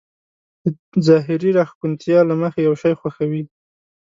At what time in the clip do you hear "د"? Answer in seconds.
0.65-0.71